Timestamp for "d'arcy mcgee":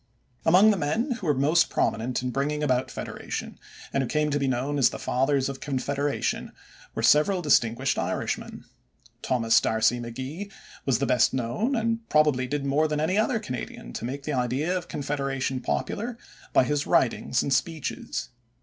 9.61-10.51